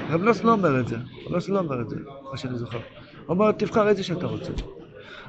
[0.09, 1.95] רב נוסן לא אומר את זה, רב נוסן לא אומר את זה,
[2.31, 2.77] מה שאני זוכר.
[2.77, 2.83] הוא
[3.29, 4.51] אומר, תבחר איזה שאתה רוצה.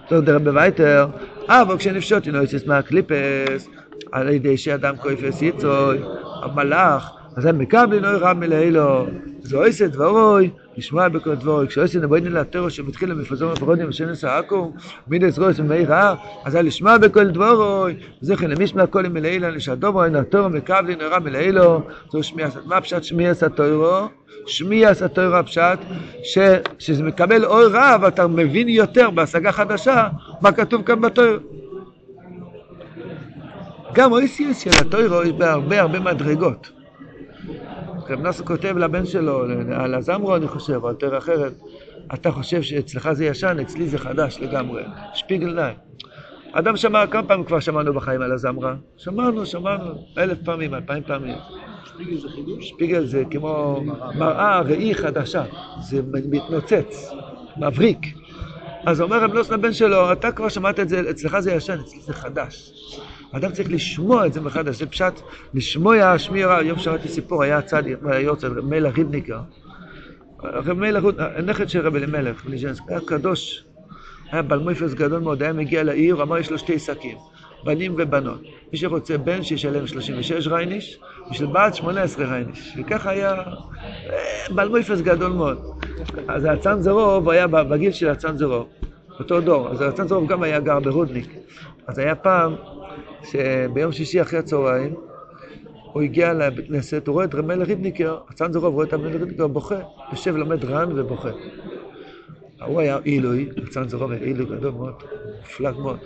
[0.09, 1.07] טוב, דרך ב, ווייטער,
[1.51, 3.69] אה, אבל כשנפשוט, אינו יוצא מהקליפס,
[4.13, 5.99] על ידי שאדם כויפס יצוי,
[6.43, 9.07] המלאך, אז הם מקבלים אוי רב מלאילו,
[9.43, 14.73] זה אויסא דברוי, לשמוע בכל דבורוי, כשאויסא נבוידן לטרו שמתחיל למפזור מפרודים ושנס העכו,
[15.09, 16.15] מידס רויס ומאי רעה,
[16.45, 21.25] אז היה לשמוע בכל דבורוי, זכר למישמע עם מלאילו, לשדובו אין הטרו מקבלים אוי רב
[21.25, 24.09] מלאילו, זו שמיע, מה פשט שמיע סטוירו?
[24.47, 25.79] שמיע סטוירו הפשט,
[26.79, 30.09] שזה מקבל אוי רב, אתה מבין יותר בהשגה חדשה,
[30.41, 31.39] מה כתוב כאן בתוירו.
[33.93, 36.80] גם אויסיוס של התוירו יש בהרבה הרבה מדרגות.
[38.11, 39.45] רב נאסו כותב לבן שלו,
[39.75, 41.53] על הזמרו אני חושב, או יותר אחרת,
[42.15, 44.83] אתה חושב שאצלך זה ישן, אצלי זה חדש לגמרי.
[45.15, 45.73] שפיגל נאי.
[46.53, 48.75] אדם שמע, כמה פעמים כבר שמענו בחיים על הזמרה?
[48.97, 51.37] שמענו, שמענו, אלף פעמים, אלפיים פעמים.
[52.61, 53.83] שפיגל זה כמו
[54.15, 55.45] מראה, ראי חדשה.
[55.81, 57.11] זה מתנוצץ,
[57.57, 57.99] מבריק.
[58.87, 62.01] אז אומר רב נוס לבן שלו, אתה כבר שמעת את זה, אצלך זה ישן, אצלי
[62.01, 62.73] זה חדש.
[63.33, 65.21] אדם צריך לשמוע את זה מחדש, זה פשט,
[65.55, 66.63] לשמוע שמי רע.
[66.63, 67.61] יום שמעתי סיפור, היה
[68.21, 69.41] יורצל, רב מלך ריבניקר.
[70.77, 72.43] מלך, הנכד של רב אלימלך,
[72.89, 73.65] היה קדוש,
[74.33, 77.17] היה בעל מויפס גדול מאוד, היה מגיע לעיר, אמר יש לו שתי שקים,
[77.65, 78.43] בנים ובנות.
[78.73, 80.99] מי שרוצה בן שישלם 36 רייניש,
[81.31, 82.77] בשביל בת 18 רייניש.
[82.79, 85.59] וככה היה אה, בעל מויפס גדול מאוד.
[86.29, 88.69] אז הצאנזרוב היה בגיל של הצאנזרוב,
[89.19, 89.69] אותו דור.
[89.69, 91.35] אז הצאנזרוב גם היה גר ברודניק.
[91.87, 92.55] אז היה פעם
[93.25, 94.95] שביום שישי אחרי הצהריים,
[95.93, 99.79] הוא הגיע לבית כנסת, הוא רואה את רמל ריבניקר, הצאנזרוב רואה את רמל ריבניקר בוכה,
[100.13, 101.29] יושב לומד ר"ן ובוכה.
[102.67, 104.95] הוא היה עילוי, הצאנזרוב היה עילוי גדול מאוד,
[105.41, 105.99] מופלג מאוד.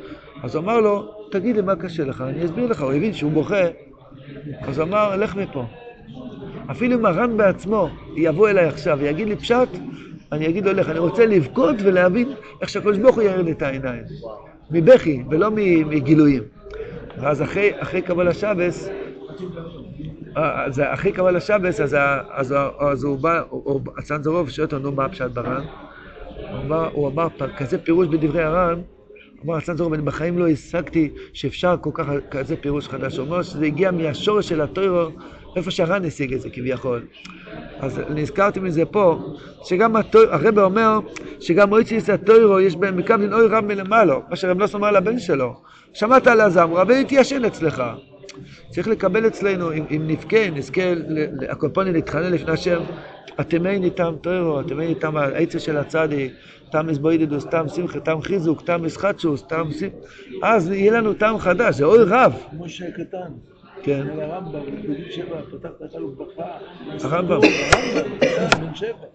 [0.42, 2.82] אז הוא אמר לו, תגיד לי מה קשה לך, אני אסביר לך.
[2.82, 3.64] הוא הבין שהוא בוכה,
[4.60, 5.64] אז הוא אמר, לך מפה.
[6.70, 9.68] אפילו אם הר"ן בעצמו יבוא אליי עכשיו ויגיד לי פשט,
[10.32, 13.62] אני אגיד לו, לך, אני רוצה לבכות ולהבין איך שהקדוש ברוך הוא יאיר לי את
[13.62, 14.02] העיניים.
[14.70, 16.42] מבכי ולא מגילויים.
[17.18, 18.88] ואז אחרי, אחרי קבל השבס,
[20.34, 21.96] אז אחרי קבל השבס, אז,
[22.30, 23.42] אז, אז הוא בא,
[23.98, 25.64] הצאנזרוב שואל אותו, נו, מה הפשט בר"ן?
[26.50, 28.80] הוא אמר, הוא אמר כזה פירוש בדברי הר"ן,
[29.44, 33.16] אמר, הצאנזרוב, אני בחיים לא השגתי שאפשר כל כך כזה פירוש חדש.
[33.16, 35.10] הוא אומר שזה הגיע מהשורש של הטוירו,
[35.56, 37.06] איפה שהר"ן השיג את זה כביכול.
[37.80, 39.18] אז נזכרתי מזה פה,
[39.64, 40.98] שגם הרב אומר
[41.40, 45.54] שגם מויציס הטוירו יש בהם מקבלין אוי רב מלמעלה, מה שרב נוס אומר לבן שלו.
[45.92, 47.82] שמעת על הזמרה והתיישן אצלך.
[48.70, 50.82] צריך לקבל אצלנו, אם, אם נבכה, נזכה,
[51.48, 52.80] הקופוני להתחנן לפני השם,
[53.40, 56.30] אטמי ניתם טוירו, אטמי ניתם העצה של הצדי,
[56.70, 59.68] תם מזבוידדוס, תם שמחה, תם חיזוק, תם מסחטשוס, תם.
[60.42, 62.32] אז יהיה לנו טעם חדש, זה אוי רב.
[62.50, 63.32] כמו שקטן,
[63.84, 66.44] כן, הרמב"ם, בגיל שבע, פתח את החלוק בכה.
[67.02, 67.40] הרמב"ם.
[67.42, 69.06] הרמב"ם, בן שבע.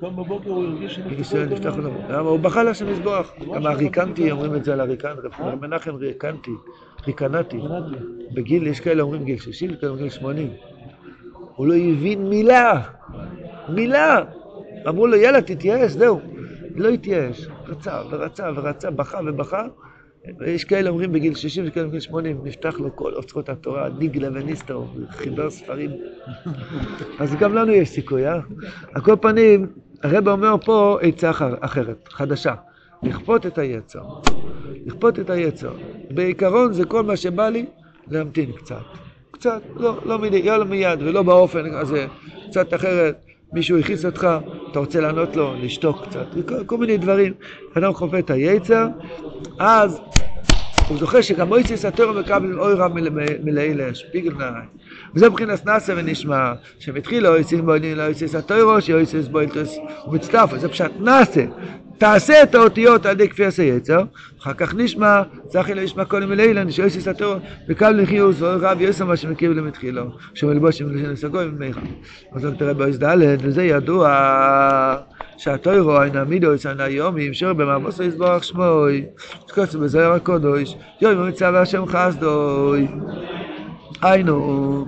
[0.00, 0.98] קם בבוקר הוא הרגיש
[1.34, 1.90] נפתח עולם.
[2.08, 2.28] למה?
[2.28, 3.32] הוא בכה להשם יזבח.
[3.54, 6.50] גם הריקנטי, אומרים את זה על הריקנט, רב מנחם ריקנטי,
[7.06, 7.60] ריקנטי.
[8.34, 10.50] בגיל, יש כאלה אומרים גיל 60, כאלה אומרים גיל 80.
[11.56, 12.82] הוא לא הבין מילה,
[13.68, 14.24] מילה.
[14.88, 16.20] אמרו לו, יאללה, תתייאש, זהו.
[16.74, 17.48] לא התייאש.
[17.66, 19.66] רצה ורצה ורצה, בכה ובכה.
[20.46, 24.82] יש כאלה אומרים בגיל 60 וכאלה בגיל 80, נפתח לו כל אוצרות התורה, ניגלה וניסטר,
[25.10, 25.90] חיבר ספרים.
[27.20, 28.40] אז גם לנו יש סיכוי, אה?
[28.94, 29.66] על כל פנים,
[30.02, 32.54] הרב אומר פה עצה אחר- אחרת, חדשה.
[33.02, 34.02] לכפות את היצר.
[34.86, 35.72] לכפות את היצר.
[36.10, 37.66] בעיקרון זה כל מה שבא לי,
[38.10, 38.76] להמתין קצת.
[39.30, 40.18] קצת, לא, לא
[40.58, 42.06] לא מיד ולא באופן הזה,
[42.50, 43.24] קצת אחרת.
[43.52, 44.28] מישהו הכעיס אותך,
[44.70, 47.32] אתה רוצה לענות לו, לשתוק קצת, כל, כל מיני דברים.
[47.78, 48.86] אדם כופה את היצר,
[49.58, 50.00] אז
[50.88, 52.92] הוא זוכר שגם מויסיס הטרו מקבל אוי רב
[53.42, 54.50] מלאלה, שפיגל נעי.
[55.14, 60.56] וזה מבחינת נאסה ונשמע, שמתחיל לא יסיס בוילין, לא יסיס התוירו, שיוסיס בוילטוס, הוא מצטרף,
[60.56, 61.44] זה פשט נאסה.
[62.00, 64.02] תעשה את האותיות על ידי כפי עשה יצר,
[64.42, 67.34] אחר כך נשמע, זכי לא ישמע קודם מלילן, שיוסיס התוירו,
[67.68, 70.02] וקל לחיוס, ורב יוסם מה שמקיב למתחילו,
[70.34, 71.78] שמלבושים לשן הסגוי ממך.
[72.34, 74.08] אז רק תראה באיז ד' וזה ידוע.
[75.36, 79.04] שהתוירו אין עמידו יצאן היומים, שור במעמוס יזבח שמוי,
[79.48, 82.88] שקוץ בזוהר הקודש, יום ומצב השם חסדוי.
[84.02, 84.86] היינו,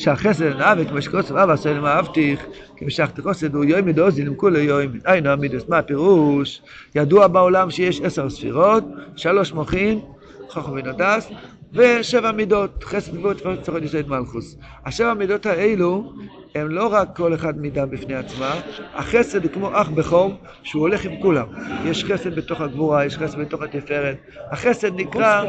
[0.00, 2.40] שהחסד נאווה כמו שקוץ ואבא עשה למה אבטיח,
[2.76, 6.62] כי משכת חוסד הוא יום מדוזי למכולו יום, היינו עמידוס, מה הפירוש?
[6.94, 8.84] ידוע בעולם שיש עשר ספירות,
[9.16, 10.00] שלוש מוחין,
[10.48, 11.30] חוכם ונדס,
[11.72, 14.56] ושבע מידות, חסד גבוה תפארת צורת יסוד מלכוס.
[14.86, 16.12] השבע מידות האלו
[16.54, 18.60] הם לא רק כל אחד מידה בפני עצמה,
[18.94, 20.32] החסד הוא כמו אח בכור
[20.62, 21.46] שהוא הולך עם כולם.
[21.84, 24.16] יש חסד בתוך הגבורה, יש חסד בתוך התפארת.
[24.50, 25.44] החסד נקרא.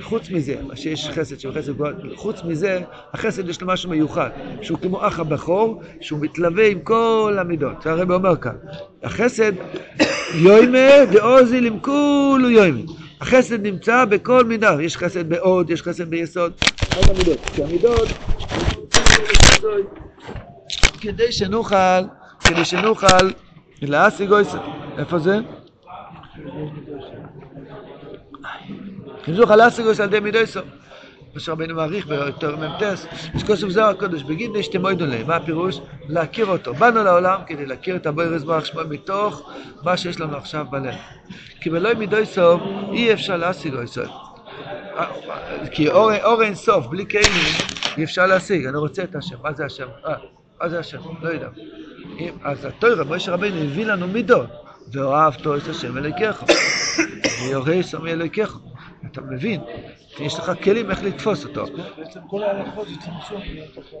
[0.00, 1.72] חוץ מזה, שיש חסד שהוא חסד
[2.16, 2.80] חוץ מזה,
[3.12, 4.30] החסד יש לו משהו מיוחד,
[4.62, 7.82] שהוא כמו אח הבכור, שהוא מתלווה עם כל המידות.
[7.82, 8.54] זה הרב אומר כאן,
[9.02, 9.52] החסד
[10.34, 12.80] יוימה דאוזי למכולו יוימה.
[13.20, 16.52] החסד נמצא בכל מידה, יש חסד בעוד, יש חסד ביסוד,
[16.94, 17.38] כל המידות.
[17.54, 18.08] כי המידות,
[21.00, 22.02] כדי שנוכל,
[22.44, 23.30] כדי שנוכל
[23.82, 24.60] להשיג אויסר.
[24.98, 25.38] איפה זה?
[29.24, 30.62] כדי שנוכל להשיג אויסר על ידי מידויסר.
[31.34, 35.80] מה שרבנו מעריך בתור מ"טס, יש כוסף זוהר הקודש, בגיד נשתמוידו להם, מה הפירוש?
[36.08, 36.74] להכיר אותו.
[36.74, 39.50] באנו לעולם כדי להכיר את הבויר זבח שמו מתוך
[39.82, 40.94] מה שיש לנו עכשיו בלב.
[41.60, 42.60] כי בלא מידוי סוף
[42.92, 44.06] אי אפשר להשיג אויסר.
[45.70, 48.66] כי אור, אור אין סוף, בלי כלים, אי אפשר להשיג.
[48.66, 49.36] אני רוצה את השם.
[49.42, 49.86] מה זה השם?
[50.06, 50.14] אה,
[50.62, 50.98] מה זה השם?
[51.22, 51.48] לא יודע.
[52.18, 54.50] אם, אז התוירה, משה רבינו הביא לנו מידות.
[54.92, 56.44] ואוהבתו את השם אלוקיך.
[57.42, 58.56] ויורא סמי אלוקיך.
[59.06, 59.60] אתה מבין?
[60.18, 61.64] יש לך כלים איך לתפוס אותו.
[61.98, 63.42] בעצם כל ההלכות זה צמצום.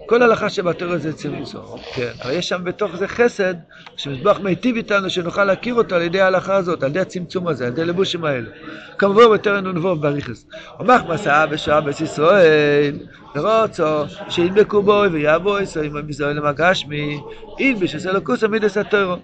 [0.06, 1.78] כל הלכה שבתורה זה צמצום.
[1.94, 2.10] כן.
[2.22, 3.54] אבל יש שם בתוך זה חסד,
[3.96, 7.72] שמזבח מיטיב איתנו, שנוכל להכיר אותו על ידי ההלכה הזאת, על ידי הצמצום הזה, על
[7.72, 8.50] ידי הלבושים האלו.
[8.98, 10.46] כמובן בתרן ונבוא בריכס.
[10.80, 12.98] ומח מסעה בשעה בס ישראל,
[13.34, 17.20] ורוצו, שידבקו בו ויעבו עשו עם המזרעי למגשמי,
[17.58, 19.16] אין בשעשה אלוקוס עמידס הטרו.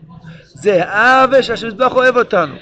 [0.45, 2.55] זה אהבה שהשמזבח אוהב אותנו.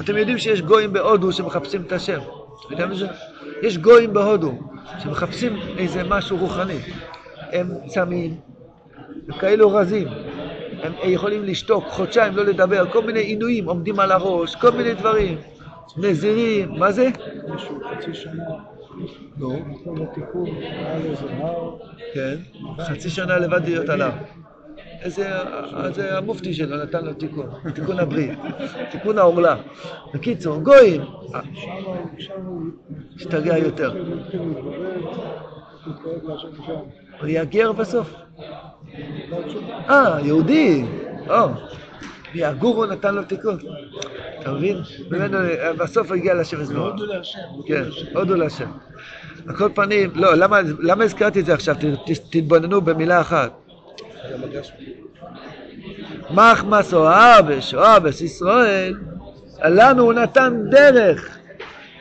[0.00, 2.18] אתם יודעים שיש גויים בהודו שמחפשים את השם.
[2.66, 3.06] אתה יודע מזה?
[3.62, 4.58] יש גויים בהודו
[4.98, 6.78] שמחפשים איזה משהו רוחני.
[7.52, 8.34] הם צמים,
[9.28, 10.08] הם כאלו רזים.
[10.82, 15.38] הם יכולים לשתוק חודשיים, לא לדבר, כל מיני עינויים עומדים על הראש, כל מיני דברים.
[15.96, 17.08] נזירים, מה זה?
[17.52, 18.44] מישהו חצי שנה,
[19.36, 19.52] נו,
[21.04, 21.76] איזה הר,
[22.14, 22.36] כן.
[22.80, 24.12] חצי שנה לבד להיות עליו.
[25.06, 28.38] זה המופתי שלו נתן לו תיקון, תיקון הברית,
[28.90, 29.56] תיקון העורלה.
[30.14, 31.00] בקיצור, גויים,
[31.34, 31.40] אה,
[33.16, 33.94] השתגע יותר.
[36.24, 36.48] להשם.
[37.20, 38.14] הוא יהיה גר בסוף.
[39.88, 40.84] אה, יהודי.
[41.28, 41.48] או,
[42.34, 43.58] והגורו נתן לו תיקון.
[44.40, 44.76] אתה מבין?
[45.10, 45.38] ממנו,
[45.78, 46.88] בסוף הוא הגיע לשם יזמור.
[46.88, 47.38] הודו להשם.
[47.66, 48.16] כן, להשם.
[48.16, 48.70] הודו להשם.
[49.48, 50.34] על כל פנים, לא,
[50.80, 51.76] למה, הזכרתי את זה עכשיו?
[52.30, 53.59] תתבוננו במילה אחת.
[56.30, 58.94] מחמס אוהבש, אוהבש ישראל,
[59.64, 61.36] לנו הוא נתן דרך.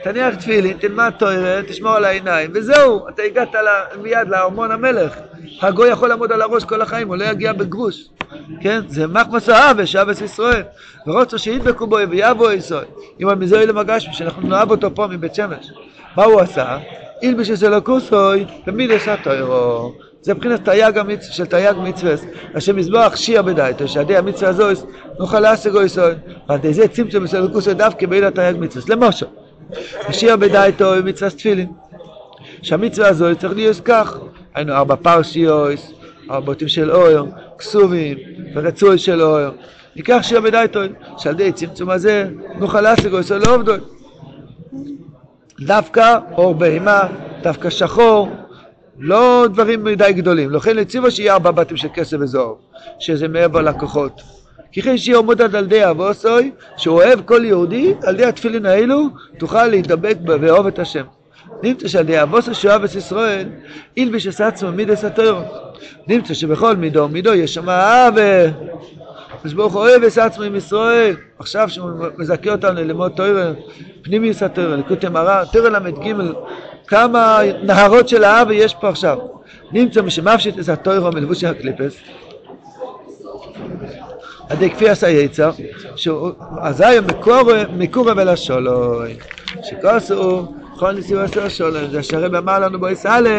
[0.03, 3.55] תניח תפילין, תלמד תוירה, תשמור על העיניים, וזהו, אתה הגעת
[4.01, 5.15] מיד לארמון המלך.
[5.61, 8.09] הגוי יכול לעמוד על הראש כל החיים, הוא לא יגיע בגרוש.
[8.61, 8.81] כן?
[8.87, 10.61] זה מחמס אוהבש, אוהבש ישראל.
[11.07, 12.85] ורוצו שידבקו בו ויבוא ישראל.
[13.19, 15.71] עם המזוהי למגשמי, שאנחנו נאהב אותו פה מבית שמש.
[16.15, 16.77] מה הוא עשה?
[17.21, 19.93] אילביש אצל הכוסוי, תמיד עשה תוירו.
[20.21, 22.13] זה מבחינת תייג המצווה, של תייג מצווה,
[22.55, 24.85] השם מזבח שיעה בדייתו, שעדי המצווה הזו
[25.19, 26.15] נוכל להשיגו ישראל,
[26.47, 28.95] ועל ידי זה צמצום הכוסוי דווקא בין התייג מצווה.
[28.95, 29.25] למשל,
[30.11, 31.67] שיעה בדייתו היא מצווה תפילין,
[32.61, 34.17] שהמצווה הזו צריך להיות כך,
[34.55, 35.79] היינו ארבע פרשיות,
[36.29, 37.25] ארבע בתים של אויר,
[37.57, 38.17] כסובים,
[38.55, 39.51] ורצוי של אויר.
[39.95, 40.79] ניקח שיעה בדייתו,
[41.17, 43.73] שעל ידי צמצום הזה נוכל להשיגו ישראל לעובדו.
[45.59, 47.01] דווקא אור בהמה,
[47.41, 48.29] דווקא שחור,
[48.99, 50.51] לא דברים מדי גדולים.
[50.51, 52.53] לכן הציבו שיהיה ארבע בתים של כסף וזוהר,
[52.99, 54.21] שזה מעבר לכוחות.
[54.71, 59.07] כי כן שיהיה עומד על ידי אבוסוי, שהוא אוהב כל יהודי, על ידי התפילין האלו,
[59.37, 61.03] תוכל להידבק ואהוב את השם.
[61.63, 63.49] נמצא שעל ידי אבוסוי שאוהב את ישראל,
[63.97, 65.41] אילביש עשה עצמו מידס התוירו.
[66.07, 68.21] נמצא שבכל מידו ומידו יש שם אהבה.
[69.43, 71.15] אז ברוך הוא אוהב את עצמו עם ישראל.
[71.39, 73.51] עכשיו שהוא מזכה אותנו ללמוד תוירה,
[74.01, 76.13] פנימיוס התוירה, לקוטי מראה, תוירה ל"ג,
[76.87, 79.17] כמה נהרות של אהבה יש פה עכשיו.
[79.71, 81.95] נמצא משמפשיט את התוירה מלבושי הקליפס.
[84.49, 85.51] על ידי כפי עשה יצר,
[86.61, 86.83] אזי
[87.77, 89.17] מקורב אל השולוי,
[89.63, 93.29] שכוסו כל ניסים עשר השולוי, זה שהרב אמר לנו בויס א',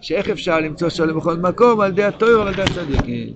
[0.00, 3.28] שאיך אפשר למצוא שולם בכל מקום על ידי התוירו ועל ידי הצדיקים.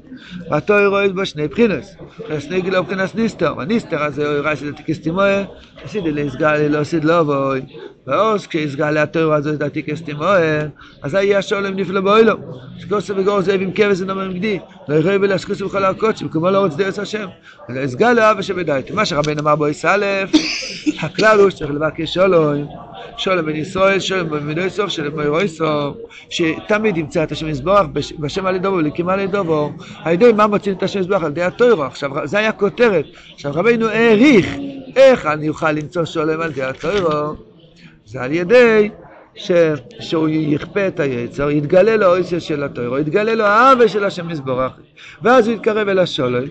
[0.51, 5.45] והתוירו יש בו שני בחינס, בחינס נגילה ובחינס ניסטר, הניסטר הזה הוא לדתיקס תימואה,
[5.85, 7.61] עשיתי להסגל לא עשית לא בוי,
[8.07, 10.67] ועוז כשיסגל להתוירו הזה לדתיקס תימואה,
[11.03, 12.35] אז היה שולם נפלא באוילו,
[12.79, 16.77] שקוסו וגור זאב עם כבש ונאמר גדי, לא יכולים ולהשקוסו בכל הקודשים, כמו לא רוצה
[16.77, 17.27] דרס השם,
[17.69, 20.05] ולא יסגל לאבא שבדייתי, מה שרבנו אמר בו א',
[21.01, 22.67] הכלל הוא שצריך לבקש שולם,
[23.17, 25.47] שולם בן ישראל, שולם בן מידו סוף, שולם בן רוי
[26.31, 27.87] שתמיד ימצא את השם יזבוח
[28.19, 29.73] בשם על ידובו, לקים על ידובו,
[30.05, 31.23] על ידי מה מוצאים את השם יזבוח?
[31.23, 34.55] על ידי התוירו, עכשיו זה היה כותרת, עכשיו רבינו העריך
[34.97, 37.35] איך אני אוכל למצוא שולם על ידי התוירו,
[38.07, 38.91] זה על ידי
[39.37, 39.51] ש...
[40.01, 44.73] שהוא יכפה את היצר, יתגלה לו האויסר של התוירו, יתגלה לו העוול של השם יזבורך,
[45.23, 46.45] ואז הוא יתקרב אל השולם,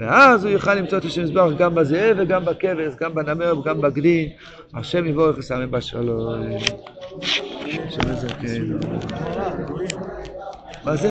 [0.00, 4.28] ואז הוא יוכל למצוא את השם יזבורך גם בזאב וגם בכבש, גם בנמר וגם בגדי,
[4.74, 5.36] השם יבורך
[5.70, 6.42] בשלום.
[7.22, 8.78] השם יזכנו.
[10.84, 11.06] מה זה?